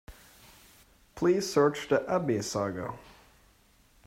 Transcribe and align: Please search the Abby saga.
Please 1.13 1.47
search 1.53 1.87
the 1.87 2.01
Abby 2.09 2.41
saga. 2.41 2.95